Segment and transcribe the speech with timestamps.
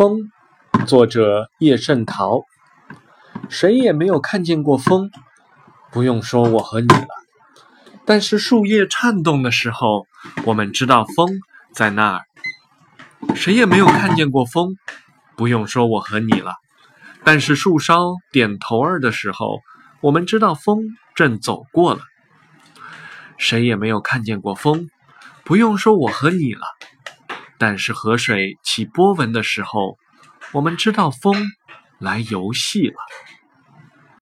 [0.00, 0.32] 风，
[0.86, 2.44] 作者叶圣陶。
[3.50, 5.10] 谁也没有看见过风，
[5.92, 7.06] 不用说我和你了。
[8.06, 10.06] 但是树叶颤动的时候，
[10.46, 11.28] 我们知道风
[11.74, 12.22] 在那儿。
[13.34, 14.74] 谁也没有看见过风，
[15.36, 16.54] 不用说我和你了。
[17.22, 19.60] 但是树梢点头儿的时候，
[20.00, 22.00] 我们知道风正走过了。
[23.36, 24.88] 谁也没有看见过风，
[25.44, 26.62] 不用说我和你了。
[27.60, 29.98] 但是河水起波纹的时候，
[30.52, 31.36] 我们知道风
[31.98, 32.94] 来游戏了。